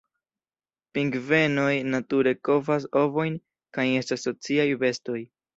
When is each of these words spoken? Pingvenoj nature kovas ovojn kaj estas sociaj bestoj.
Pingvenoj 0.97 1.75
nature 1.97 2.35
kovas 2.49 2.89
ovojn 3.05 3.39
kaj 3.79 3.89
estas 4.03 4.29
sociaj 4.29 4.69
bestoj. 4.87 5.25